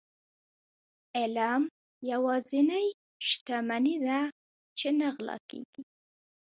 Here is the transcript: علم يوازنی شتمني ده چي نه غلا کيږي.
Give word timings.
علم 1.17 1.61
يوازنی 2.11 2.85
شتمني 3.27 3.95
ده 4.05 4.19
چي 4.77 4.89
نه 4.99 5.07
غلا 5.15 5.37
کيږي. 5.49 5.81